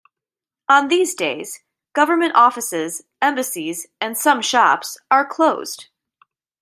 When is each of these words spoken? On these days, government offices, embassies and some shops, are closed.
On 0.67 0.87
these 0.87 1.13
days, 1.13 1.59
government 1.93 2.31
offices, 2.33 3.03
embassies 3.21 3.85
and 4.01 4.17
some 4.17 4.41
shops, 4.41 4.97
are 5.11 5.27
closed. 5.27 5.89